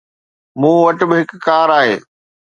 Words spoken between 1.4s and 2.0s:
ڪار آهي.